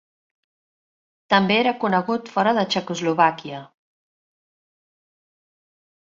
També 1.33 1.57
era 1.63 1.73
conegut 1.83 2.31
fora 2.37 2.53
de 2.59 2.63
Txecoslovàquia. 2.75 3.59